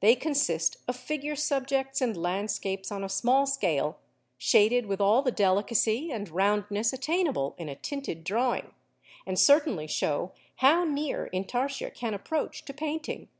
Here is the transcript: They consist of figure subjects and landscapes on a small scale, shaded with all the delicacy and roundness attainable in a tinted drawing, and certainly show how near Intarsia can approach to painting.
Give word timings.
They 0.00 0.14
consist 0.16 0.76
of 0.86 0.96
figure 0.96 1.34
subjects 1.34 2.02
and 2.02 2.14
landscapes 2.14 2.92
on 2.92 3.02
a 3.02 3.08
small 3.08 3.46
scale, 3.46 3.98
shaded 4.36 4.84
with 4.84 5.00
all 5.00 5.22
the 5.22 5.30
delicacy 5.32 6.10
and 6.12 6.28
roundness 6.28 6.92
attainable 6.92 7.54
in 7.56 7.70
a 7.70 7.74
tinted 7.74 8.22
drawing, 8.22 8.74
and 9.24 9.38
certainly 9.38 9.86
show 9.86 10.32
how 10.56 10.84
near 10.84 11.28
Intarsia 11.32 11.90
can 11.90 12.12
approach 12.12 12.66
to 12.66 12.74
painting. 12.74 13.30